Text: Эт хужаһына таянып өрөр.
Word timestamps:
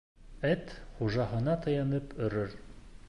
Эт 0.51 0.71
хужаһына 1.01 1.59
таянып 1.67 2.17
өрөр. 2.29 2.57